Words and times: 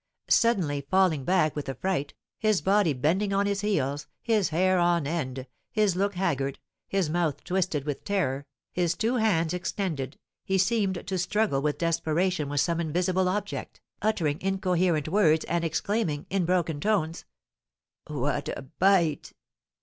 Suddenly 0.31 0.81
falling 0.89 1.25
back 1.25 1.55
with 1.55 1.69
affright, 1.69 2.15
his 2.39 2.59
body 2.63 2.91
bending 2.91 3.33
on 3.33 3.45
his 3.45 3.61
heels, 3.61 4.07
his 4.23 4.49
hair 4.49 4.79
on 4.79 5.05
end, 5.05 5.45
his 5.71 5.95
look 5.95 6.15
haggard, 6.15 6.57
his 6.87 7.07
mouth 7.07 7.43
twisted 7.43 7.85
with 7.85 8.03
terror, 8.03 8.47
his 8.73 8.95
two 8.95 9.17
hands 9.17 9.53
extended, 9.53 10.17
he 10.43 10.57
seemed 10.57 11.05
to 11.05 11.17
struggle 11.19 11.61
with 11.61 11.77
desperation 11.77 12.49
with 12.49 12.61
some 12.61 12.79
invisible 12.79 13.29
object, 13.29 13.79
uttering 14.01 14.41
incoherent 14.41 15.07
words, 15.07 15.45
and 15.45 15.63
exclaiming, 15.63 16.25
in 16.31 16.45
broken 16.45 16.79
tones, 16.79 17.25
"What 18.07 18.49
a 18.57 18.63
bite! 18.63 19.33